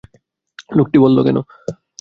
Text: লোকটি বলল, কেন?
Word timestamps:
লোকটি 0.69 0.97
বলল, 0.99 1.17
কেন? 1.23 1.37